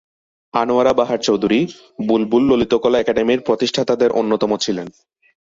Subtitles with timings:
[0.53, 1.59] আনোয়ারা বাহার চৌধুরী
[2.07, 4.87] বুলবুল ললিতকলা একাডেমির প্রতিষ্ঠাতাদের অন্যতম ছিলেন।